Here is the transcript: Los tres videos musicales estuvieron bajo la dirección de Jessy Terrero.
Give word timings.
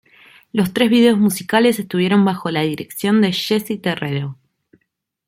Los 0.51 0.73
tres 0.73 0.89
videos 0.89 1.19
musicales 1.19 1.77
estuvieron 1.77 2.25
bajo 2.25 2.49
la 2.49 2.61
dirección 2.61 3.21
de 3.21 3.33
Jessy 3.33 3.77
Terrero. 3.77 4.35